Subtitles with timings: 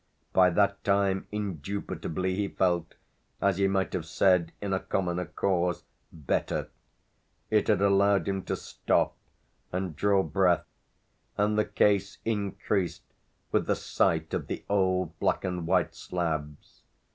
[0.33, 2.95] By that time indubitably he felt,
[3.39, 6.71] as he might have said in a commoner cause, better;
[7.51, 9.15] it had allowed him to stop
[9.71, 10.65] and draw breath,
[11.37, 13.03] and the case increased
[13.51, 16.81] with the sight of the old black and white slabs.